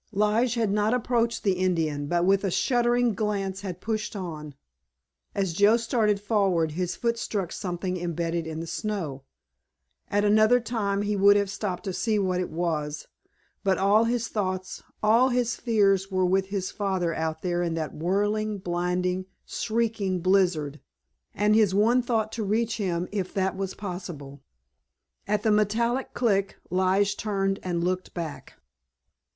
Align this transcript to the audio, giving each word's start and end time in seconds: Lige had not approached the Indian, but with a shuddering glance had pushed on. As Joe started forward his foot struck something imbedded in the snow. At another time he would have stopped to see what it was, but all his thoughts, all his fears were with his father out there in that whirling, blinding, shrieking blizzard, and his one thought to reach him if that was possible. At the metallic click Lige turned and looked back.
Lige 0.11 0.55
had 0.55 0.71
not 0.71 0.95
approached 0.95 1.43
the 1.43 1.53
Indian, 1.53 2.07
but 2.07 2.25
with 2.25 2.43
a 2.43 2.49
shuddering 2.49 3.13
glance 3.13 3.61
had 3.61 3.79
pushed 3.81 4.15
on. 4.15 4.55
As 5.35 5.53
Joe 5.53 5.77
started 5.77 6.19
forward 6.19 6.71
his 6.71 6.95
foot 6.95 7.19
struck 7.19 7.51
something 7.51 7.97
imbedded 7.97 8.47
in 8.47 8.61
the 8.61 8.65
snow. 8.65 9.25
At 10.09 10.25
another 10.25 10.59
time 10.59 11.03
he 11.03 11.15
would 11.15 11.35
have 11.35 11.51
stopped 11.51 11.83
to 11.83 11.93
see 11.93 12.17
what 12.17 12.39
it 12.39 12.49
was, 12.49 13.07
but 13.63 13.77
all 13.77 14.05
his 14.05 14.27
thoughts, 14.27 14.81
all 15.03 15.29
his 15.29 15.55
fears 15.55 16.09
were 16.09 16.25
with 16.25 16.47
his 16.47 16.71
father 16.71 17.13
out 17.13 17.43
there 17.43 17.61
in 17.61 17.75
that 17.75 17.93
whirling, 17.93 18.57
blinding, 18.57 19.27
shrieking 19.45 20.19
blizzard, 20.19 20.79
and 21.35 21.53
his 21.53 21.75
one 21.75 22.01
thought 22.01 22.31
to 22.31 22.43
reach 22.43 22.77
him 22.77 23.07
if 23.11 23.35
that 23.35 23.55
was 23.55 23.75
possible. 23.75 24.41
At 25.27 25.43
the 25.43 25.51
metallic 25.51 26.15
click 26.15 26.57
Lige 26.71 27.15
turned 27.15 27.59
and 27.61 27.83
looked 27.83 28.15
back. 28.15 28.55